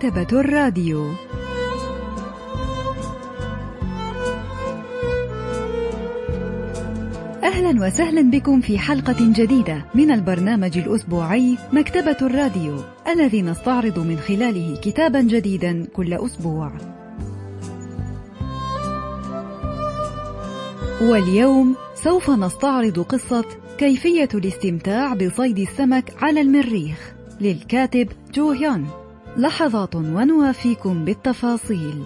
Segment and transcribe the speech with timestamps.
[0.00, 1.12] مكتبة الراديو
[7.42, 12.76] أهلا وسهلا بكم في حلقة جديدة من البرنامج الأسبوعي مكتبة الراديو
[13.08, 16.72] الذي نستعرض من خلاله كتابا جديدا كل أسبوع.
[21.02, 23.44] واليوم سوف نستعرض قصة
[23.78, 28.99] كيفية الاستمتاع بصيد السمك على المريخ للكاتب جو هيون.
[29.36, 32.02] لحظات ونوافيكم بالتفاصيل.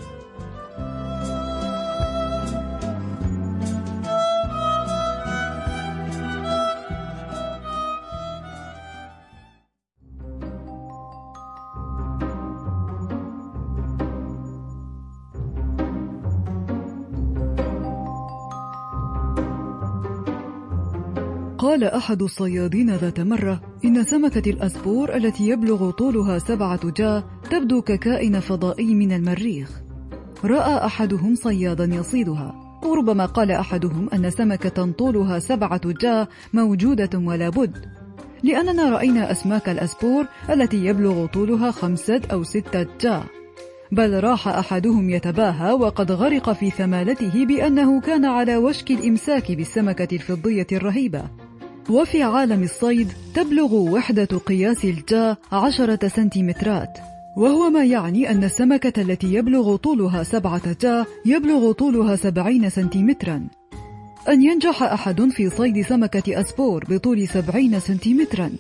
[21.75, 28.41] قال أحد الصيادين ذات مرة إن سمكة الأسبور التي يبلغ طولها سبعة جا تبدو ككائن
[28.41, 29.71] فضائي من المريخ.
[30.45, 32.81] رأى أحدهم صيادا يصيدها.
[32.85, 37.87] وربما قال أحدهم أن سمكة طولها سبعة جا موجودة ولا بد.
[38.43, 43.23] لأننا رأينا أسماك الأسبور التي يبلغ طولها خمسة أو ستة جا.
[43.93, 50.67] بل راح أحدهم يتباهى وقد غرق في ثمالته بأنه كان على وشك الإمساك بالسمكة الفضية
[50.73, 51.44] الرهيبة.
[51.91, 56.99] وفي عالم الصيد تبلغ وحدة قياس الجا عشرة سنتيمترات.
[57.37, 63.47] وهو ما يعني أن السمكة التي يبلغ طولها سبعة جا يبلغ طولها سبعين سنتيمترا.
[64.29, 68.51] أن ينجح أحد في صيد سمكة أسبور بطول سبعين سنتيمترا.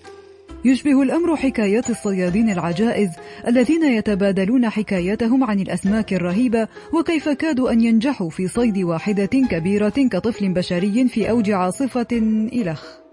[0.64, 3.08] يشبه الأمر حكايات الصيادين العجائز
[3.46, 10.48] الذين يتبادلون حكاياتهم عن الأسماك الرهيبة وكيف كادوا أن ينجحوا في صيد واحدة كبيرة كطفل
[10.48, 12.06] بشري في أوج عاصفة
[12.52, 13.03] إلخ.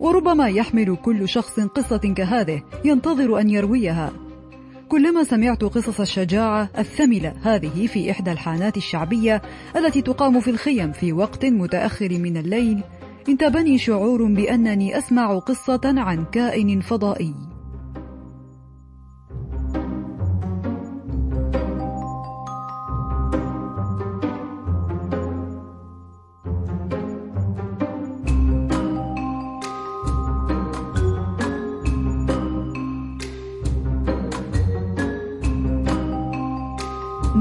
[0.00, 4.12] وربما يحمل كل شخص قصة كهذه ينتظر أن يرويها.
[4.88, 9.42] كلما سمعت قصص الشجاعة الثملة هذه في إحدى الحانات الشعبية
[9.76, 12.82] التي تقام في الخيم في وقت متأخر من الليل
[13.28, 17.55] انتابني شعور بأنني أسمع قصة عن كائن فضائي.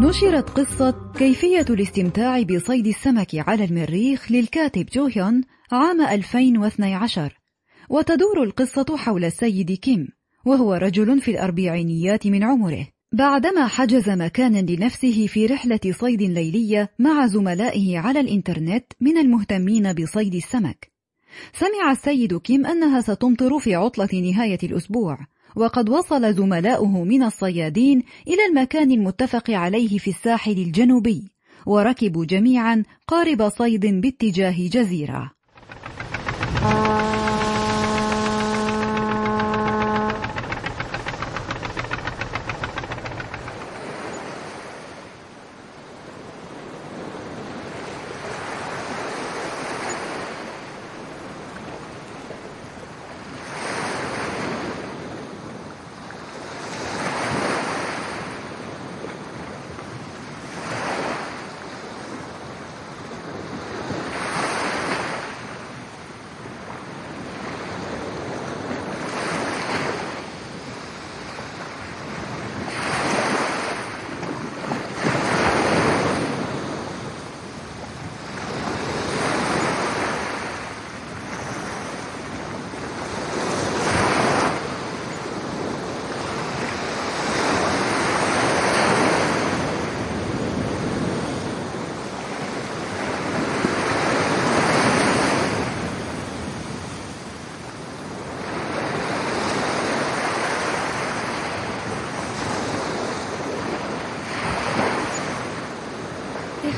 [0.06, 7.40] نشرت قصة كيفية الاستمتاع بصيد السمك على المريخ للكاتب جوهيون عام 2012
[7.90, 10.08] وتدور القصة حول السيد كيم
[10.46, 12.88] وهو رجل في الأربعينيات من عمره.
[13.12, 20.36] بعدما حجز مكانا لنفسه في رحلة صيد ليلية مع زملائه على الإنترنت من المهتمين بصيد
[20.36, 20.92] السمك.
[21.54, 25.20] سمع السيد كيم أنها ستمطر في عطلة نهاية الأسبوع
[25.56, 31.32] وقد وصل زملاؤه من الصيادين إلى المكان المتفق عليه في الساحل الجنوبي
[31.66, 35.32] وركبوا جميعا قارب صيد باتجاه جزيرة.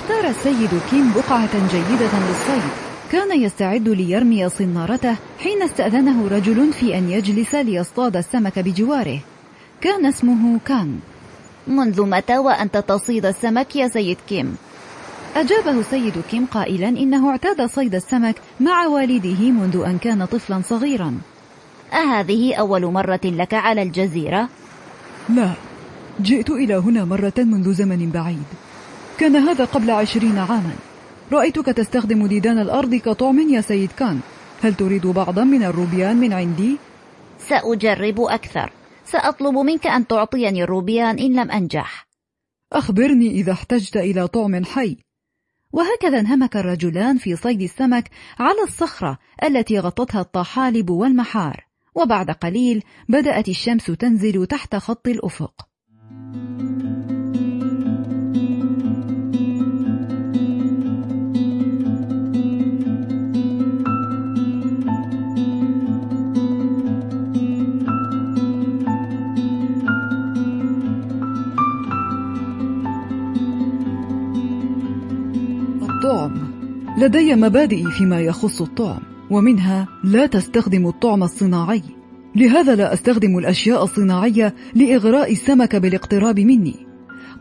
[0.08, 2.72] اختار السيد كيم بقعة جيدة للصيد.
[3.12, 9.20] كان يستعد ليرمي صنارته حين استأذنه رجل في أن يجلس ليصطاد السمك بجواره.
[9.82, 10.96] كان اسمه كانغ
[11.68, 14.56] منذ متى وأنت تصيد السمك يا سيد كيم؟
[15.36, 21.18] أجابه السيد كيم قائلا إنه اعتاد صيد السمك مع والده منذ أن كان طفلا صغيرا.
[21.94, 24.50] أهذه أول مرة لك على الجزيرة؟
[25.30, 25.52] لا
[26.22, 28.67] جئت إلى هنا مرة منذ زمن بعيد.
[29.20, 30.76] كان هذا قبل عشرين عاما.
[31.32, 34.20] رأيتك تستخدم ديدان الأرض كطعم يا سيد كان.
[34.64, 36.78] هل تريد بعضا من الروبيان من عندي؟
[37.40, 38.72] سأجرب أكثر.
[39.06, 42.08] سأطلب منك أن تعطيني الروبيان إن لم أنجح.
[42.74, 44.98] أخبرني إذا احتجت إلى طعم حي.
[45.74, 48.10] وهكذا انهمك الرجلان في صيد السمك
[48.40, 51.66] على الصخرة التي غطتها الطحالب والمحار.
[51.96, 55.68] وبعد قليل بدأت الشمس تنزل تحت خط الأفق.
[76.08, 76.34] الطعم.
[76.98, 79.00] لدي مبادئ فيما يخص الطعم
[79.30, 81.82] ومنها لا تستخدم الطعم الصناعي.
[82.36, 86.76] لهذا لا أستخدم الأشياء الصناعية لإغراء السمك بالاقتراب مني.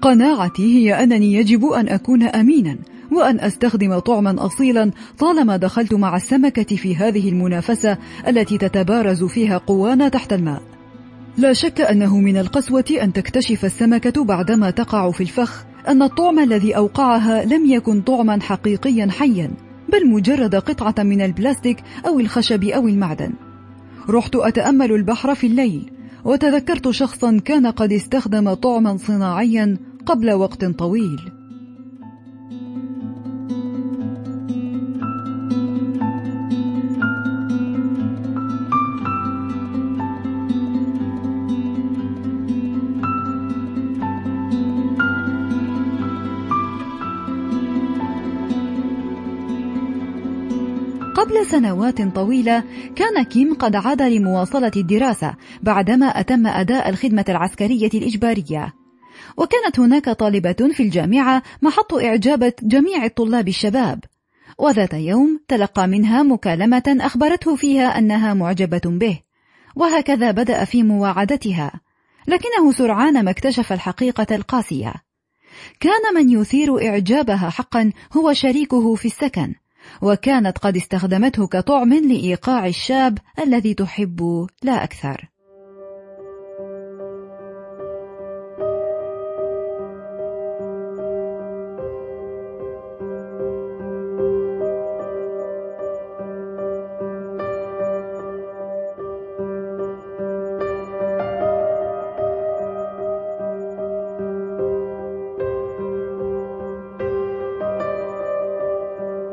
[0.02, 2.78] قناعتي هي أنني يجب أن أكون امينا
[3.12, 7.98] وأن أستخدم طعما اصيلا طالما دخلت مع السمكة في هذه المنافسة
[8.28, 10.62] التي تتبارز فيها قوانا تحت الماء.
[11.38, 15.66] لا شك أنه من القسوة أن تكتشف السمكة بعدما تقع في الفخ.
[15.88, 19.50] أن الطعم الذي أوقعها لم يكن طعما حقيقيا حيا
[19.92, 23.32] بل مجرد قطعة من البلاستيك أو الخشب أو المعدن.
[24.10, 25.90] رحت أتأمل البحر في الليل
[26.24, 31.35] وتذكرت شخصا كان قد استخدم طعما صناعيا قبل وقت طويل.
[51.50, 52.64] سنوات طويلة
[52.96, 58.74] كان كيم قد عاد لمواصلة الدراسة بعدما أتم أداء الخدمة العسكرية الإجبارية.
[59.36, 64.04] وكانت هناك طالبة في الجامعة محط إعجاب جميع الطلاب الشباب.
[64.58, 69.18] وذات يوم تلقى منها مكالمة أخبرته فيها أنها معجبة به.
[69.76, 71.72] وهكذا بدأ في مواعدتها.
[72.28, 74.94] لكنه سرعان ما اكتشف الحقيقة القاسية.
[75.80, 79.54] كان من يثير إعجابها حقا هو شريكه في السكن.
[80.02, 85.35] وكانت قد استخدمته كطعم لإيقاع الشاب الذي تحب لا أكثر.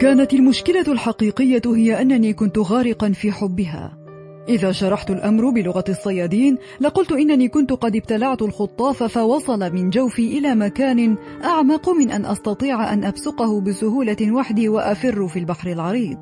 [0.03, 3.97] كانت المشكلة الحقيقية هي أنني كنت غارقا في حبها.
[4.49, 10.55] إذا شرحت الأمر بلغة الصيادين لقلت إنني كنت قد ابتلعت الخطاف فوصل من جوفي إلى
[10.55, 16.17] مكان أعمق من أن أستطيع أن أبصقه بسهولة وحدي وأفر في البحر العريض.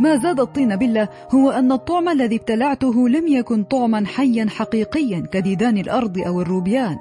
[0.00, 5.78] ما زاد الطين بلة هو أن الطعم الذي ابتلعته لم يكن طعما حيا حقيقيا كديدان
[5.78, 6.96] الأرض أو الروبيان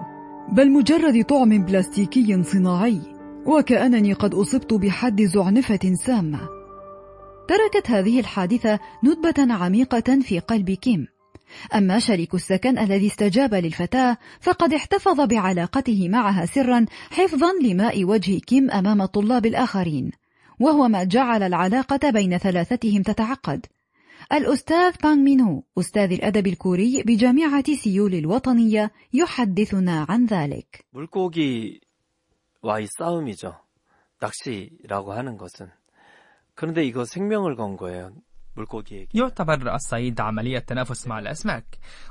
[0.52, 3.15] بل مجرد طعم بلاستيكي صناعي.
[3.46, 6.50] وكأنني قد أصبت بحد زعنفة سامة.
[7.48, 11.08] تركت هذه الحادثة ندبة عميقة في قلب كيم.
[11.76, 18.72] أما شريك السكن الذي استجاب للفتاة فقد احتفظ بعلاقته معها سرا حفظا لماء وجه كيم
[18.72, 20.12] أمام الطلاب الآخرين.
[20.60, 23.66] وهو ما جعل العلاقة بين ثلاثتهم تتعقد.
[24.34, 30.86] الأستاذ بانغ مينو أستاذ الأدب الكوري بجامعة سيول الوطنية يحدثنا عن ذلك.
[32.66, 33.60] 와의 싸움이죠.
[34.20, 35.70] 낚시라고 하는 것은.
[36.56, 38.12] 그런데 이거 생명을 건 거예요.
[39.14, 41.66] يعتبر الصيد عملية تنافس مع الأسماك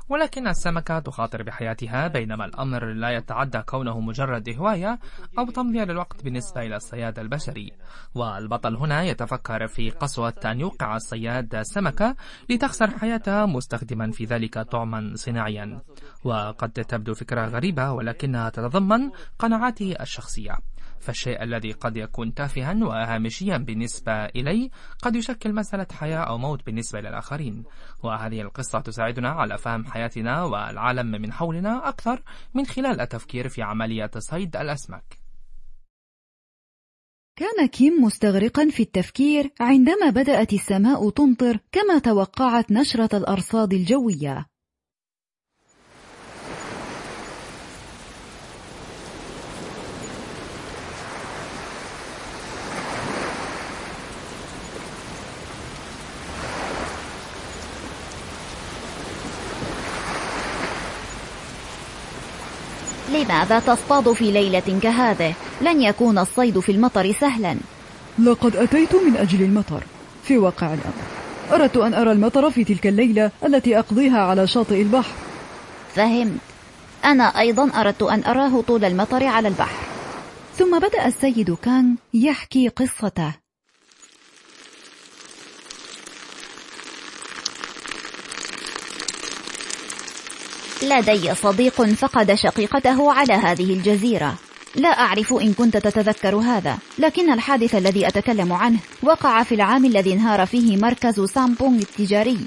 [0.09, 4.99] ولكن السمكة تخاطر بحياتها بينما الأمر لا يتعدى كونه مجرد هواية
[5.39, 7.71] أو تمضية للوقت بالنسبة إلى الصياد البشري.
[8.15, 12.15] والبطل هنا يتفكر في قسوة أن يوقع الصياد سمكة
[12.49, 15.81] لتخسر حياتها مستخدما في ذلك طعما صناعيا.
[16.23, 20.55] وقد تبدو فكرة غريبة ولكنها تتضمن قناعاته الشخصية.
[20.99, 24.71] فالشيء الذي قد يكون تافها وهامشيا بالنسبة إلي
[25.01, 27.63] قد يشكل مسألة حياة أو موت بالنسبة للآخرين.
[28.03, 32.23] وهذه القصة تساعدنا على فهم حياتنا والعالم من حولنا أكثر
[32.53, 35.19] من خلال التفكير في عملية صيد الأسماك.
[37.37, 44.54] كان كيم مستغرقا في التفكير عندما بدأت السماء تمطر كما توقعت نشرة الأرصاد الجوية.
[63.23, 67.57] لماذا تصطاد في ليلة كهذه؟ لن يكون الصيد في المطر سهلا.
[68.19, 69.83] لقد أتيت من أجل المطر.
[70.23, 71.05] في واقع الأمر
[71.51, 75.13] أردت أن أرى المطر في تلك الليلة التي أقضيها على شاطئ البحر.
[75.95, 76.39] فهمت.
[77.05, 79.85] أنا أيضا أردت أن أراه طول المطر على البحر.
[80.57, 83.44] ثم بدأ السيد كان يحكي قصته.
[90.85, 94.35] لدي صديق فقد شقيقته على هذه الجزيرة.
[94.75, 100.13] لا أعرف إن كنت تتذكر هذا لكن الحادث الذي أتكلم عنه وقع في العام الذي
[100.13, 102.39] انهار فيه مركز سامبونغ التجاري.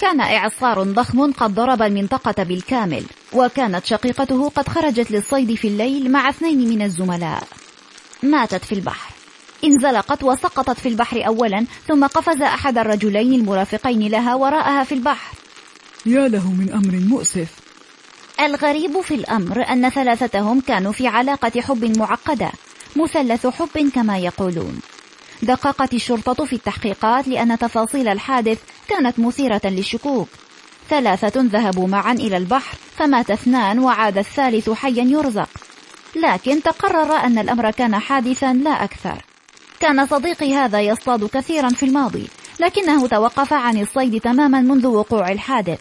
[0.00, 6.28] كان إعصار ضخم قد ضرب المنطقة بالكامل وكانت شقيقته قد خرجت للصيد في الليل مع
[6.28, 7.42] اثنين من الزملاء.
[8.22, 9.12] ماتت في البحر.
[9.64, 15.47] انزلقت وسقطت في البحر أولا ثم قفز أحد الرجلين المرافقين لها وراءها في البحر.
[16.06, 17.48] يا له من أمر مؤسف.
[18.40, 22.50] الغريب في الأمر أن ثلاثتهم كانوا في علاقة حب معقدة
[22.96, 24.80] مثلث حب كما يقولون.
[25.42, 30.28] دققت الشرطة في التحقيقات لأن تفاصيل الحادث كانت مثيرة للشكوك.
[30.90, 35.48] ثلاثة ذهبوا معا إلى البحر فمات اثنان وعاد الثالث حيا يرزق.
[36.16, 39.24] لكن تقرر أن الأمر كان حادثا لا أكثر.
[39.80, 42.28] كان صديقي هذا يصطاد كثيرا في الماضي.
[42.60, 45.80] لكنه توقف عن الصيد تماما منذ وقوع الحادث.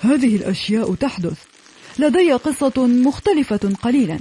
[0.00, 1.44] هذه الأشياء تحدث.
[1.98, 4.18] لدي قصة مختلفة قليلا.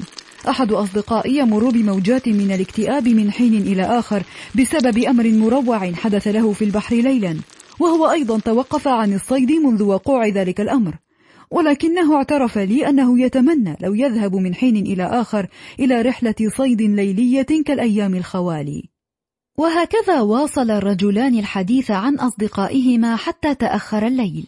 [0.49, 4.23] أحد أصدقائي يمر بموجات من الاكتئاب من حين إلى آخر
[4.55, 7.35] بسبب أمر مروع حدث له في البحر ليلا
[7.79, 10.93] وهو أيضا توقف عن الصيد منذ وقوع ذلك الأمر.
[11.51, 15.47] ولكنه اعترف لي أنه يتمنى لو يذهب من حين إلى آخر
[15.79, 18.89] إلى رحلة صيد ليلية كالأيام الخوالي.
[19.59, 24.45] وهكذا واصل الرجلان الحديث عن أصدقائهما حتى تأخر الليل.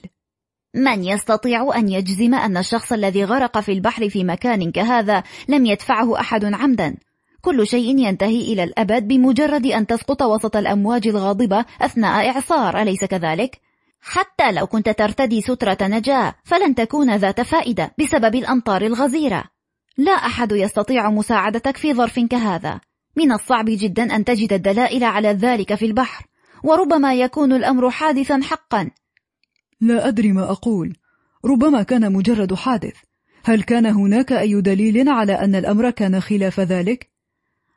[0.75, 6.19] من يستطيع أن يجزم أن الشخص الذي غرق في البحر في مكان كهذا لم يدفعه
[6.19, 6.95] أحد عمدا؟
[7.41, 13.59] كل شيء ينتهي إلى الأبد بمجرد أن تسقط وسط الأمواج الغاضبة أثناء إعصار أليس كذلك؟
[14.01, 19.43] حتى لو كنت ترتدي سترة نجاة فلن تكون ذات فائدة بسبب الأمطار الغزيرة.
[19.97, 22.79] لا أحد يستطيع مساعدتك في ظرف كهذا.
[23.15, 26.25] من الصعب جدا أن تجد الدلائل على ذلك في البحر
[26.63, 28.89] وربما يكون الأمر حادثا حقا.
[29.81, 30.95] لا أدري ما أقول.
[31.45, 32.95] ربما كان مجرد حادث.
[33.43, 37.09] هل كان هناك أي دليل على أن الأمر كان خلاف ذلك؟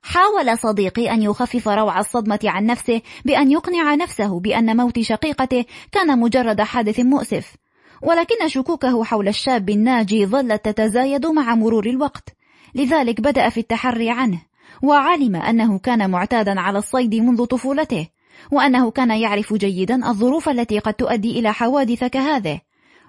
[0.03, 6.19] حاول صديقي أن يخفف روع الصدمة عن نفسه بأن يقنع نفسه بأن موت شقيقته كان
[6.19, 7.57] مجرد حادث مؤسف.
[8.03, 12.29] ولكن شكوكه حول الشاب الناجي ظلت تتزايد مع مرور الوقت.
[12.75, 14.43] لذلك بدأ في التحري عنه.
[14.83, 18.09] وعلم أنه كان معتادا على الصيد منذ طفولته
[18.51, 22.61] وأنه كان يعرف جيدا الظروف التي قد تؤدي إلى حوادث كهذه.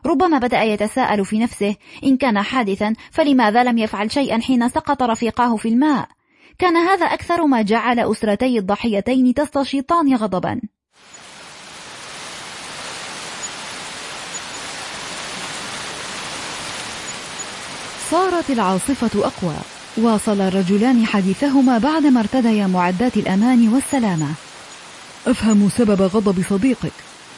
[0.06, 5.56] ربما بدأ يتساءل في نفسه إن كان حادثا فلماذا لم يفعل شيئا حين سقط رفيقاه
[5.56, 6.08] في الماء؟
[6.60, 10.62] كان هذا أكثر ما جعل أسرتي الضحيتين تستشيطان غضبا.
[18.12, 19.75] صارت العاصفة أقوى.
[19.98, 24.28] واصل الرجلان حديثهما بعدما ارتديا معدات الأمان والسلامة.
[25.28, 26.92] أفهم سبب غضب صديقك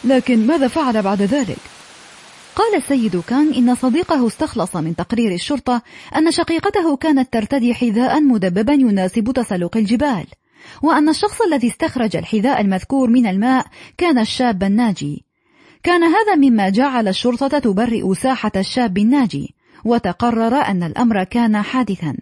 [0.03, 1.57] لكن ماذا فعل بعد ذلك؟
[2.55, 5.81] قال السيد كان إن صديقه استخلص من تقرير الشرطة
[6.15, 10.25] أن شقيقته كانت ترتدي حذاء مدببا يناسب تسلق الجبال
[10.81, 13.65] وأن الشخص الذي استخرج الحذاء المذكور من الماء
[13.97, 15.25] كان الشاب الناجي.
[15.83, 22.17] كان هذا مما جعل الشرطة تبرئ ساحة الشاب الناجي وتقرر أن الأمر كان حادثا.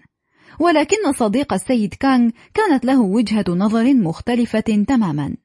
[0.59, 5.35] ولكن صديق السيد كانغ كانت له وجهة نظر مختلفة تماما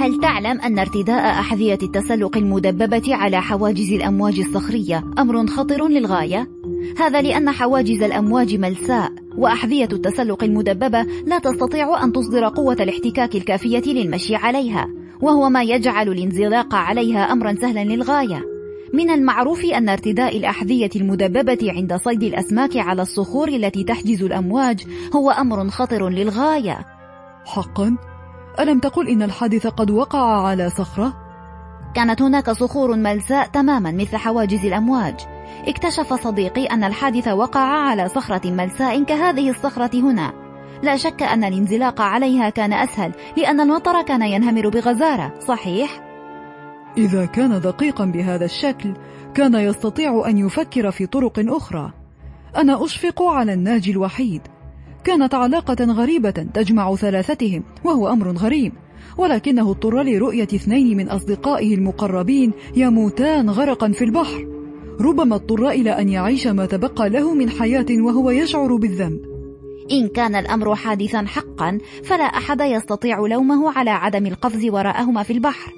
[0.00, 6.57] هل تعلم أن ارتداء أحذية التسلق المدببة على حواجز الأمواج الصخرية أمر خطر للغاية؟
[6.98, 13.92] هذا لأن حواجز الأمواج ملساء وأحذية التسلق المدببة لا تستطيع أن تصدر قوة الاحتكاك الكافية
[13.92, 14.88] للمشي عليها
[15.20, 18.44] وهو ما يجعل الانزلاق عليها أمرا سهلا للغاية
[18.94, 25.30] من المعروف أن ارتداء الأحذية المدببة عند صيد الأسماك على الصخور التي تحجز الأمواج هو
[25.30, 26.78] أمر خطر للغاية
[27.44, 27.96] حقا؟
[28.60, 31.28] ألم تقل إن الحادث قد وقع على صخرة؟
[31.94, 35.14] كانت هناك صخور ملساء تماما مثل حواجز الأمواج
[35.66, 40.32] اكتشف صديقي أن الحادث وقع على صخرة ملساء كهذه الصخرة هنا.
[40.82, 46.00] لا شك أن الانزلاق عليها كان أسهل لأن المطر كان ينهمر بغزارة صحيح؟
[46.96, 48.94] إذا كان دقيقا بهذا الشكل
[49.34, 51.92] كان يستطيع أن يفكر في طرق أخرى.
[52.56, 54.42] أنا أشفق على الناجي الوحيد.
[55.04, 58.72] كانت علاقة غريبة تجمع ثلاثتهم وهو أمر غريب.
[59.16, 64.57] ولكنه اضطر لرؤية اثنين من أصدقائه المقربين يموتان غرقا في البحر.
[65.00, 69.20] ربما اضطر إلى أن يعيش ما تبقى له من حياة وهو يشعر بالذنب.
[69.92, 75.72] إن كان الأمر حادثا حقا فلا أحد يستطيع لومه على عدم القفز وراءهما في البحر.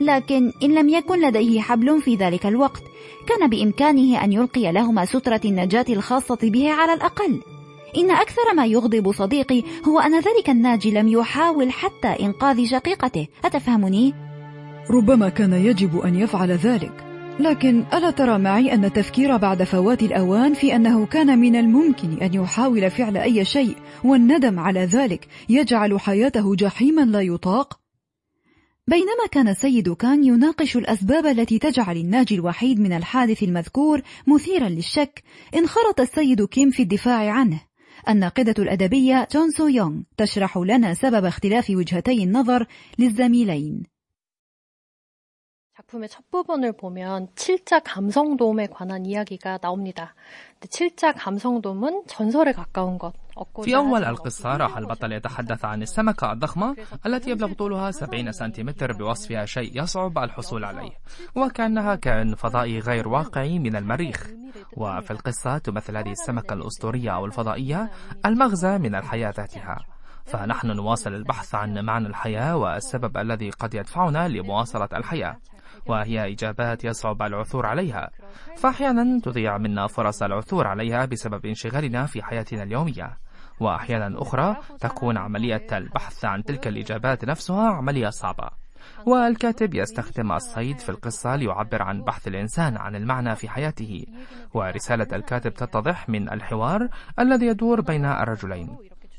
[0.00, 2.82] لكن إن لم يكن لديه حبل في ذلك الوقت
[3.26, 7.40] كان بإمكانه أن يلقي لهما سترة النجاة الخاصة به على الأقل.
[7.96, 13.26] إن أكثر ما يغضب صديقي هو أن ذلك الناجي لم يحاول حتى إنقاذ شقيقته.
[13.44, 14.14] أتفهمني؟
[14.90, 17.07] ربما كان يجب أن يفعل ذلك.
[17.40, 22.34] لكن ألا ترى معي أن التفكير بعد فوات الأوان في أنه كان من الممكن أن
[22.34, 27.80] يحاول فعل أي شيء والندم على ذلك يجعل حياته جحيما لا يطاق؟
[28.86, 35.22] بينما كان السيد كان يناقش الأسباب التي تجعل الناجي الوحيد من الحادث المذكور مثيرا للشك
[35.56, 37.60] انخرط السيد كيم في الدفاع عنه
[38.08, 42.66] الناقدة الأدبية جون سو يونغ تشرح لنا سبب اختلاف وجهتي النظر
[42.98, 43.97] للزميلين
[45.77, 50.13] 작품의 첫 부분을 보면 칠자 감성돔에 관한 이야기가 나옵니다.
[50.69, 53.13] 칠자 감성돔은 전설에 가까운 것.
[53.63, 56.75] في أول القصة راح البطل يتحدث عن السمكة الضخمة
[57.05, 60.91] التي يبلغ طولها 70 سنتيمتر بوصفها شيء يصعب الحصول عليه
[61.35, 64.29] وكأنها كائن فضائي غير واقعي من المريخ
[64.77, 67.91] وفي القصة تمثل هذه السمكة الأسطورية أو الفضائية
[68.25, 69.85] المغزى من الحياة ذاتها
[70.25, 75.37] فنحن نواصل البحث عن معنى الحياة والسبب الذي قد يدفعنا لمواصلة الحياة
[75.86, 78.10] وهي إجابات يصعب العثور عليها.
[78.56, 83.18] فأحيانا تضيع منا فرص العثور عليها بسبب انشغالنا في حياتنا اليومية.
[83.60, 88.50] وأحيانا أخرى تكون عملية البحث عن تلك الإجابات نفسها عملية صعبة.
[89.06, 94.06] والكاتب يستخدم الصيد في القصة ليعبر عن بحث الإنسان عن المعنى في حياته.
[94.54, 98.76] ورسالة الكاتب تتضح من الحوار الذي يدور بين الرجلين.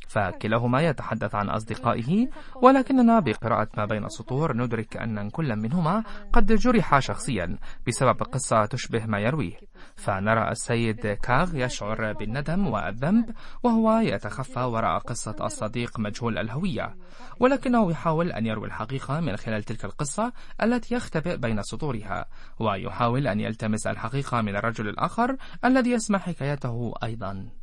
[0.09, 6.99] فكلاهما يتحدث عن أصدقائه ولكننا بقراءة ما بين السطور ندرك أن كل منهما قد جرح
[6.99, 9.57] شخصيا بسبب قصة تشبه ما يرويه.
[9.95, 13.25] فنرى السيد كاغ يشعر بالندم والذنب
[13.63, 16.95] وهو يتخفى وراء قصة الصديق مجهول الهوية.
[17.39, 22.25] ولكنه يحاول أن يروي الحقيقة من خلال تلك القصة التي يختبئ بين سطورها
[22.59, 27.58] ويحاول أن يلتمس الحقيقة من الرجل الآخر الذي يسمع حكايته أيضا.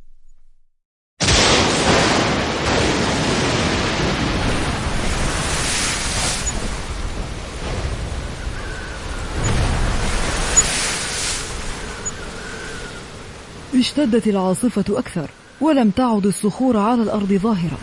[13.75, 15.29] اشتدت العاصفة أكثر
[15.61, 17.77] ولم تعد الصخور على الأرض ظاهرة.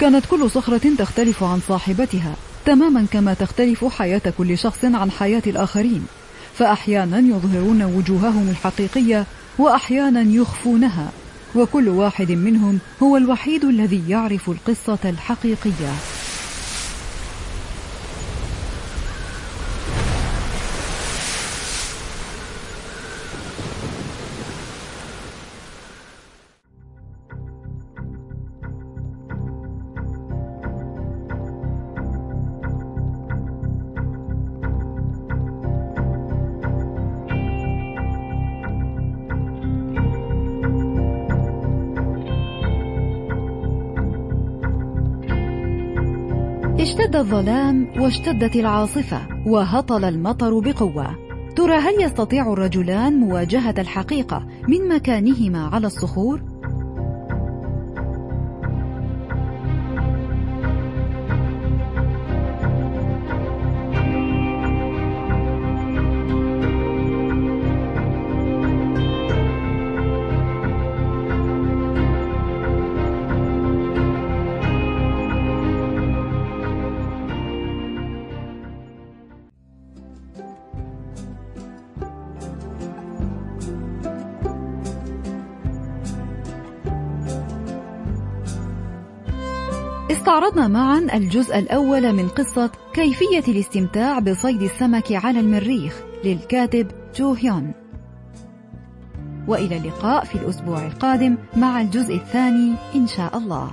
[0.00, 2.34] كانت كل صخرة تختلف عن صاحبتها
[2.66, 6.06] تماما كما تختلف حياة كل شخص عن حياة الآخرين.
[6.54, 9.26] فأحيانا يظهرون وجوههم الحقيقية
[9.58, 11.10] وأحيانا يخفونها.
[11.54, 16.17] وكل واحد منهم هو الوحيد الذي يعرف القصة الحقيقية.
[47.08, 51.16] اشتد الظلام واشتدت العاصفة وهطل المطر بقوة
[51.56, 56.57] ترى هل يستطيع الرجلان مواجهة الحقيقة من مكانهما على الصخور؟
[90.28, 96.86] استعرضنا معا الجزء الأول من قصة كيفية الاستمتاع بصيد السمك على المريخ للكاتب
[97.16, 97.72] جو هيون.
[99.46, 103.70] وإلى اللقاء في الأسبوع القادم مع الجزء الثاني إن شاء الله.